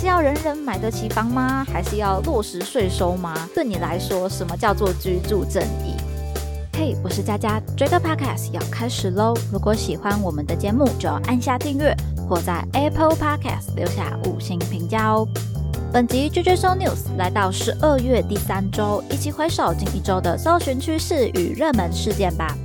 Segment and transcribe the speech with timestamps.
[0.00, 1.62] 是要人人买得起房吗？
[1.70, 3.34] 还是要落实税收吗？
[3.54, 5.94] 对你来说，什么叫做居住正义？
[6.72, 9.34] 嘿，我是佳佳，这个 podcast 要开始喽！
[9.52, 11.94] 如果喜欢我们的节目，就要按下订阅，
[12.26, 15.28] 或在 Apple Podcast 留下五星评价哦。
[15.92, 22.56] 本集 j j s o News 来到十二月第三周，一起回首近一周的搜寻趋势与热门事件吧。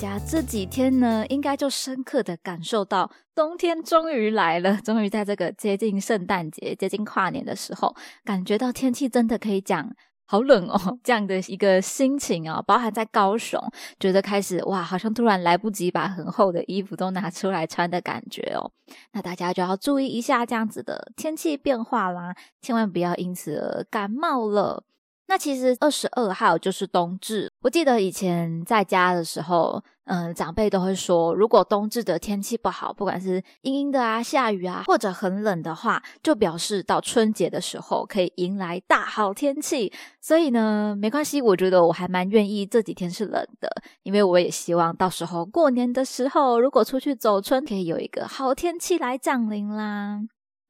[0.00, 7.94] 家这几天呢，应该就深刻的感受到冬天终于来了， 终于在这个接近圣诞节、接近跨年的时候，
[8.24, 9.94] 感觉到天气真的可以讲
[10.24, 13.60] 好冷哦， 这样的一个心情啊，包含在高雄，
[14.00, 18.72] 觉得开始哇，好像突然来不及把很厚的衣服都拿出来穿的感觉哦。
[19.12, 24.82] 那大家就要注意一下这样子的天气变化啦，千万不要因此而感冒了。
[25.30, 27.48] 那其实二十二号就是冬至。
[27.62, 39.92] 我记得以前在家的时候，嗯，长辈都会说，如果冬至的天气不好，不管是阴阴的啊、下雨啊，或者很冷的话，就表示到春节的时候可以迎来大好天气。
[40.20, 43.70] 所以呢，没关系，我觉得我还蛮愿意这几天是冷的，
[44.02, 50.22] 因为我也希望到时候过年的时候，如果出去走春，可以有一个好天气来降临啦。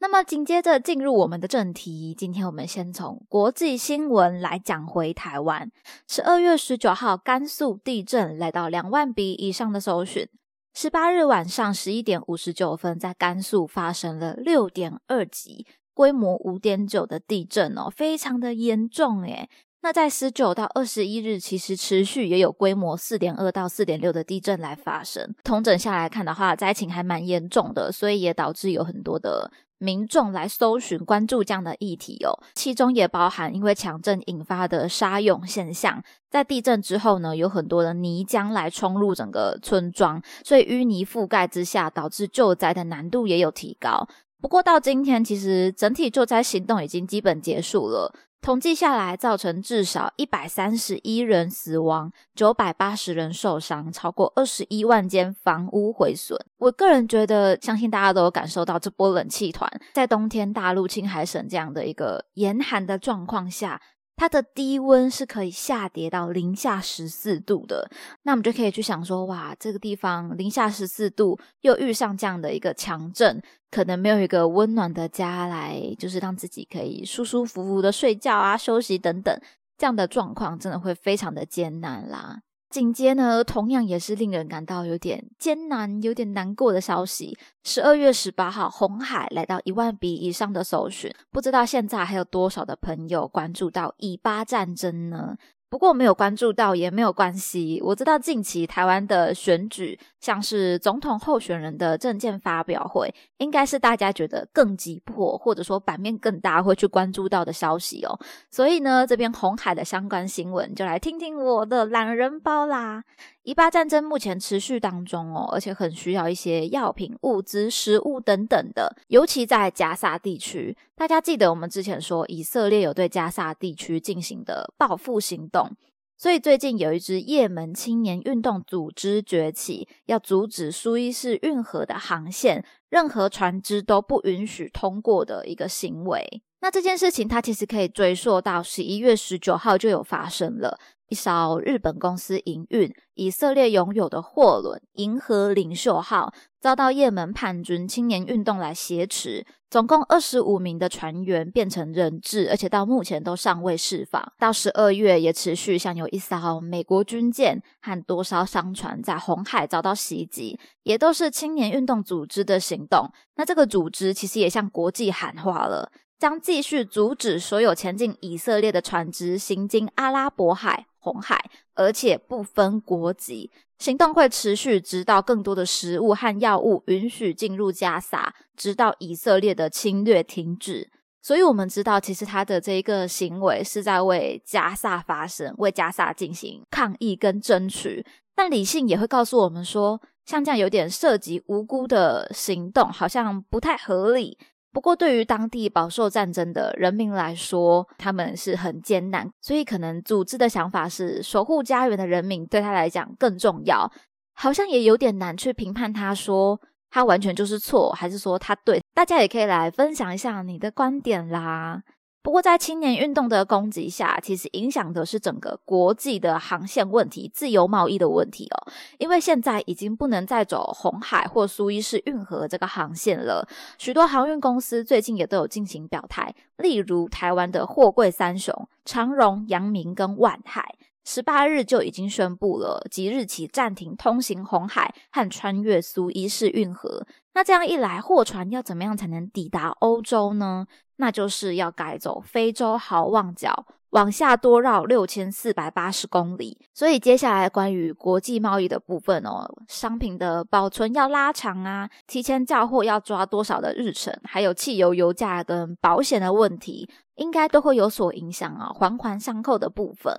[0.02, 5.70] 那么紧接着进入我们的正题，今天我们先从国际新闻来讲回台湾。
[6.08, 10.26] 十二月十九号，甘肃地震来到两万笔以上的搜寻。
[10.72, 19.50] 十八日晚上十一点五十九分，在甘肃发生了六点二级、规模五点九的地震哦，非常的严重诶。
[19.82, 25.34] 那在十九到二十一日，其实持续也有规模四点二到四点六的地震来发生。
[25.42, 29.50] 同整下来看的话，灾情还蛮严重的，所以也导致有很多的。
[29.82, 36.04] 民众来搜寻、关注这样的议题哦，其中也包含因为强震引发的沙涌现象。
[36.28, 44.06] 在地震之后呢，有很多的泥浆来冲入整个村庄，所以淤泥覆盖之下，导致救灾的难度也有提高。
[44.42, 48.14] 不过到今天，其实整体救灾行动已经基本结束了。
[48.42, 56.38] 统计下来，造成至少一百三十一人死亡，九百八十人受伤，超过二十一万间房屋毁损。
[56.56, 63.80] 我个人觉得，相信大家都有感受到这波冷气团在冬天大陆青海省这样的一个严寒的状况下。
[64.20, 67.90] 它的低温是可以下跌到零下十四度的，
[68.24, 79.34] 那我们就可以去想说，哇，这个地方零下十四度，又遇上这样的一个强震，可能没有一个温暖的家来，就是让自己可以舒舒服服的睡觉啊、休息等等，
[79.78, 82.42] 这样的状况真的会非常的艰难啦。
[82.70, 87.36] 紧接呢，同样也是令人感到有点艰难、有点难过的消息。
[87.64, 95.36] 十二月十八号，红海来到一万笔以上的搜寻，不知道现在还有多少的朋友关注到以巴战争呢？
[95.70, 97.80] 不过没有关注到也没有关系。
[97.84, 108.18] 我知道近期台湾的选举，像是总统候选人的证件发表会，应该是大家觉得更急迫，或者说版面更大会去关注到的消息哦。
[108.50, 113.04] 所以呢，这边红海的相关新闻，就来听听我的懒人包啦。
[113.50, 120.76] 黎巴战争目前持续当中哦，而且很需要一些药品、物资、食物等等的，尤其在加萨地区。
[120.94, 125.68] 大家记得我们之前说，以色列有对加萨地区进行的报复行动，
[126.16, 136.42] 所以最近有一支也门青年运动组织崛起，要阻止苏伊士运河的航线，任何船只都不允许通过的一个行为。
[136.60, 140.78] 那这件事情，它其实可以追溯到十一月十九号就有发生了。
[141.08, 154.22] 一艘日本公司营运、以色列拥有的货轮“银河领袖号”遭到也门叛军青年运动来挟持，总共二十五名的船员变成人质，而且到目前都尚未释放。
[154.38, 163.10] 到十二月也持续，像有一艘美国军舰和多艘商船在红海遭到袭击，也都是青年运动组织的行动。
[163.36, 170.86] 那这个组织其实也向国际喊话了，将继续阻止所有前进以色列的船只行经阿拉伯海。
[171.02, 180.90] 红海，而且不分国籍，行动会持续，直到更多的食物和药物允许进入加萨，直到以色列的侵略停止。
[181.22, 188.04] 所以，我们知道，其实他的这一个行为是在为加萨发声，为加萨进行抗议跟争取。
[188.34, 194.38] 但理性也会告诉我们说，像这样有点涉及无辜的行动，好像不太合理。
[194.72, 203.90] 不过，对于当地饱受战争的人民来说，他们是很艰难，所以可能组织的想法是守护家园的人民对他来讲更重要。
[204.34, 208.80] 好像也有点难去评判他说他完全就是错，还是说他对？
[208.94, 211.82] 大家也可以来分享一下你的观点啦。
[212.22, 218.72] 不过，在青年运动的攻击下，其实影响的是整个国际的航线问题、自由贸易的问题哦。
[218.98, 230.76] 因为现在已经不能再走红海或苏伊士运河这个航线了，许多航运公司最近也都有进行表态，例如台湾的货柜三雄长荣、阳明跟万海。
[231.02, 237.06] 十八日就已经宣布了，即日起暂停通行红海和穿越苏伊士运河。
[237.32, 240.66] 那这样一来，货船要怎么样才能抵达欧洲呢？
[241.00, 246.58] 那就是要改走非洲好望角，往下多绕六千四百八十公里。
[246.74, 256.88] 所以接下来关于国际贸易的部分哦，商品的保存要拉长啊，提前交货要抓多少的日程，还有汽油油价跟保险的问题。
[257.16, 260.14] 应该都会有所影响啊，环环相扣的部分。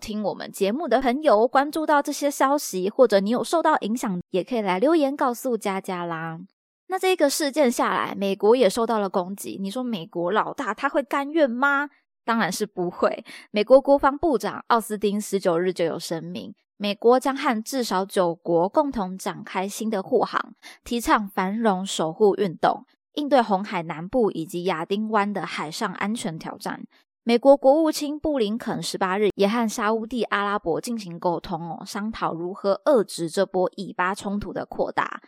[0.00, 6.38] 听我们节目的朋友关注到这些消息，或者你有受到影响，也可以来留言告诉佳佳啦。
[6.86, 9.58] 那这个事件下来，美国也受到了攻击。
[9.60, 11.88] 你说美国老大他会甘愿吗？
[12.24, 13.24] 当然是不会。
[13.50, 20.54] 美国国防部长奥斯汀十九日就有声明，美国将和至少九国共同展开新的护航，
[20.84, 22.84] 提倡繁荣守护运动。
[23.14, 26.84] 应对红海南部以及亚丁湾的海上安全挑战，
[27.22, 35.22] 美国国务卿布林肯十八日也和沙地阿拉伯进行沟通哦，商讨如何遏制这波以巴冲突的扩大。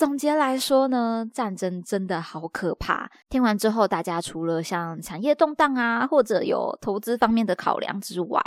[0.00, 3.10] 总结来说呢，战争真的好可怕。
[3.28, 8.42] 听完之后，大家除了像产业动荡啊，或者有投资方面的考量之外，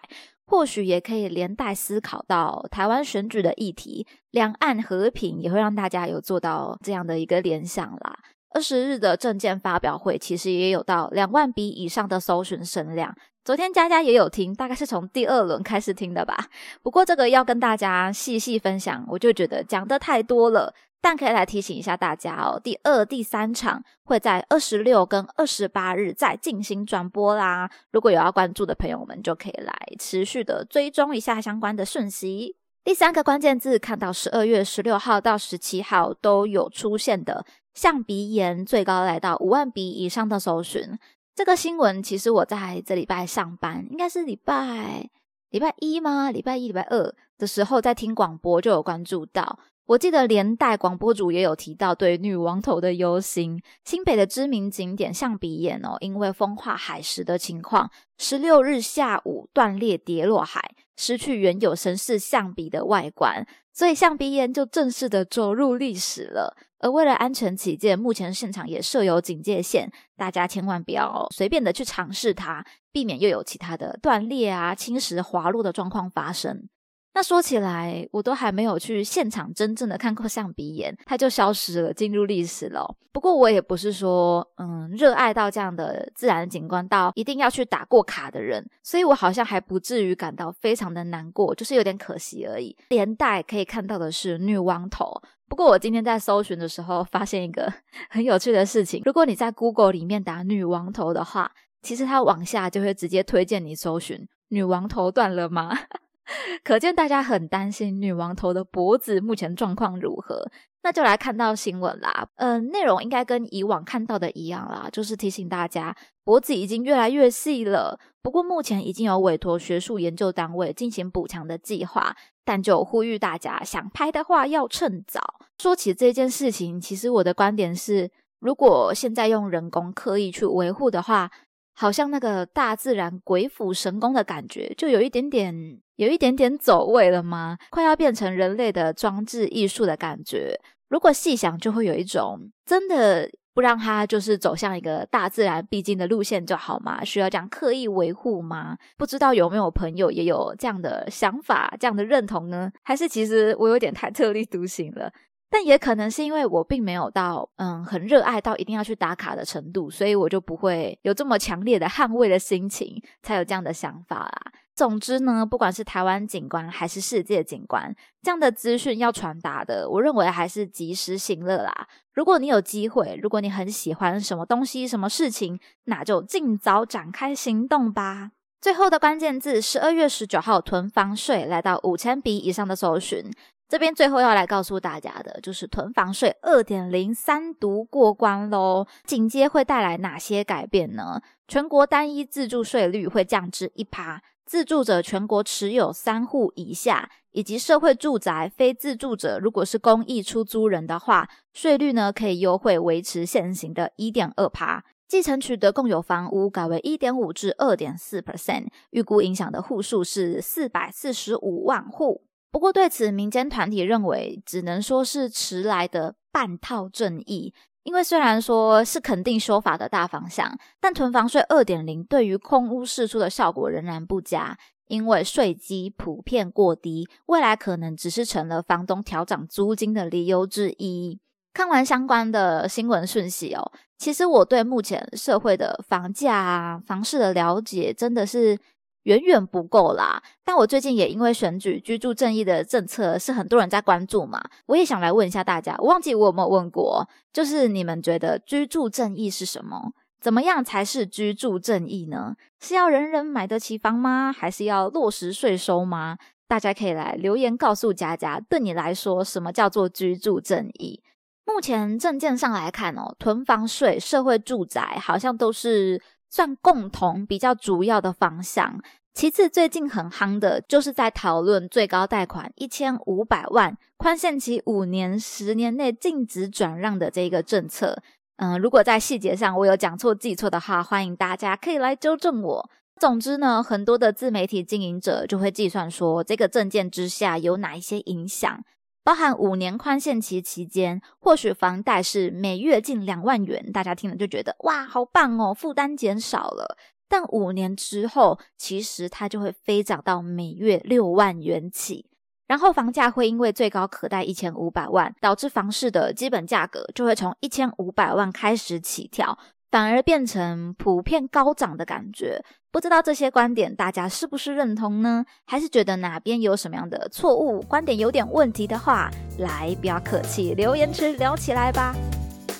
[0.47, 8.17] 或许也可以连带思考到台湾选举的议题，两岸和平也会让大家有做到这样的一个联想啦。
[8.55, 13.15] 二十日的证件发表会，其实也有到两万笔以上的搜寻声量。
[13.45, 16.47] 昨天佳佳也有听，大概是从第二轮开始听的吧。
[16.81, 20.73] 不过这个要跟大家细细分享，我就觉得讲的太多了。
[21.03, 27.69] 但可以来提醒一下大家哦，第二、第三场会在二十六跟二十八日再进行转播啦。
[27.91, 32.55] 如果有要关注的朋友们，就可以来持续的追踪一下相关的讯息。
[32.85, 37.45] 第三个关键字，看到十二月十六号到十七号都有出现的。
[37.73, 40.97] 象鼻炎最高来到五万笔以上的搜寻，
[41.35, 45.09] 这个新闻其实我在这礼拜上班，应该是礼拜
[45.49, 46.31] 礼拜一吗？
[46.31, 49.59] 礼拜一、礼拜二的时候在听广播就有关注到。
[49.85, 53.61] 我记得连带广播主也有提到对女王头的忧心。
[53.83, 66.55] 新北的知名景点象鼻岩哦，因为风化海蚀的情况，十六日下午断裂跌落海，失去原有神似象鼻的外观，所以象鼻岩就正式的走入历史了。
[66.79, 76.69] 而为了安全起见，目前现场也设有警戒线，大家千万不要随便的去尝试它，避免又有其他的断裂啊、侵蚀、滑落的状况发生。
[77.15, 82.95] 那说起来，我都还没有去现场真正的看过象鼻岩，它就消失了，进入历史了。
[83.11, 92.75] 不过我也不是说，嗯，热爱到这样的自然景观到一定要去打过卡的人，所以我好像还不至于感到非常的难过，就是有点可惜而已。
[92.89, 95.21] 连带可以看到的是女王头。
[95.47, 97.71] 不过我今天在搜寻的时候，发现一个
[98.09, 101.51] 很有趣的事情，如果你在 Google 里面打女王头的话，
[101.83, 105.77] 其实它往下就会直接推荐你搜寻女王头断了吗？
[106.63, 110.49] 可见大家很担心女王头的脖子目前状况如何，
[110.81, 112.27] 那就来看到新闻啦。
[112.35, 117.99] 嗯，内容应该跟以往看到的一样啦，就是提醒大家脖子已经越来越细了。
[118.21, 122.15] 不过目前已经有委托学术研究单位进行补强的计划，
[122.45, 125.19] 但就呼吁大家想拍的话要趁早。
[125.57, 128.09] 说起这件事情，其实我的观点是，
[128.39, 131.29] 如果现在用人工刻意去维护的话，
[131.75, 135.79] 好像那个大自然鬼斧神工的感觉，就有一点点。
[135.95, 137.57] 有一点点走位了吗？
[137.69, 140.59] 快要变成人类的装置艺术的感觉。
[140.89, 147.03] 如果细想，就会有一种真的不让它就是走向一个大自然必经的路线就好吗？
[147.03, 148.77] 需要这样刻意维护吗？
[148.97, 152.71] 不知道有没有朋友也有这样的想法、这样的认同呢？
[152.83, 155.11] 还是其实我有点太特立独行了？
[155.49, 164.51] 但也可能是因为我并没有到嗯很热爱到一定要去打卡的程度，所以我就不会有这么强烈的捍卫的心情，才有这样的想法啦。
[164.75, 171.87] 总之呢，不管是台湾景观还是世界景观，这样的资讯要传达的，我认为还是及时行乐啦。
[172.13, 178.31] 如果你有机会，如果你很喜欢什么东西、什么事情，那就尽早展开行动吧。
[178.61, 183.23] 最后的关键字：十二月十九号囤房税来到五千笔以上的搜寻。
[183.69, 188.85] 这边最后要来告诉大家的，就是囤房税二点零三读过关喽。
[189.03, 191.21] 紧接会带来哪些改变呢？
[191.47, 194.21] 全国单一自住税率会降至一趴。
[194.45, 204.83] 自住者全国持有三户以下，以及社会住宅非自住者，如果是公益出租人的话，税率呢可以优惠维持现行的一点二趴。
[205.07, 212.23] 继承取得共有房屋改为一点五至二点四 percent，预估影响的户数是四百四十五万户。
[212.51, 217.53] 不过对此，民间团体认为，只能说是迟来的半套正义。
[217.83, 231.19] 因为虽然说是肯定修法的大方向，但囤房税二点零对于空屋释出的效果仍然不佳，因为税基普遍过低，未来可能只是成了房东调涨租金的理由之一。
[231.53, 238.57] 看完相关的新闻讯息哦，其实我对目前社会的房价啊、房市的了解真的是。
[239.03, 249.93] 远远不够啦，但我最近也因为选举居住正义的政策是很多人在关注嘛，我也想来问一下大家，我忘记我有没有问过，就是你们觉得居住正义是什么？
[250.21, 252.35] 怎么样才是居住正义呢？
[252.61, 254.31] 是要人人买得起房吗？
[254.31, 256.17] 还是要落实税收吗？
[256.47, 261.01] 大家可以来留言告诉佳佳，对你来说什么叫做居住正义？
[261.45, 266.01] 目前证件上来看哦，囤房税、社会住宅好像都是。
[266.33, 268.81] 算共同比较主要的方向。
[269.13, 278.01] 其次，最近很夯的就是在讨论最高贷款一千五百万，宽限期五年，十年内禁止转让的这个政策。
[278.37, 282.69] 嗯，如果在细节上我有讲错记错的话，欢迎大家可以来纠正我。
[282.99, 288.65] 总之呢，很多的自媒体经营者就会计算说，这个证件之下有哪一些影响。
[289.03, 296.77] 包含五年宽限期期间，或许房贷是每月近两万元，大家听了就觉得哇，好棒哦，负担减少了。
[297.09, 302.05] 但五年之后，其实它就会飞涨到每月六万元起，
[302.47, 309.37] 然后房价会因为最高可贷一千五百万，导致房市的基本价格就会从一千五百万开始起跳。
[309.73, 312.39] 反而变成普遍高涨的感觉，
[312.71, 315.25] 不知道这些观点大家是不是认同呢？
[315.47, 321.95] 还是觉得哪边有什么样的错误观点有点问题的话，来不要客气，留言区聊起来吧。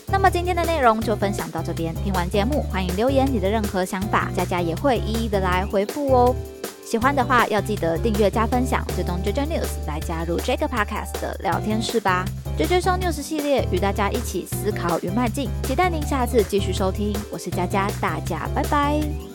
[0.08, 6.36] 那么今天的内容就分享到这边，听完节目欢迎留言你的任何想法，佳佳也会一一的来回复哦。
[6.84, 12.26] 喜欢的话，要记得订阅加分享，追踪 JJ News 来加入这个 Podcast 的聊天室吧。
[12.56, 17.16] JJ 说 News 系列与大家一起思考与迈进，期待您下次继续收听。
[17.32, 19.33] 我是佳佳，大家拜拜。